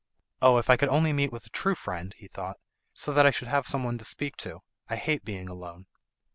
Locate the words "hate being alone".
4.95-5.85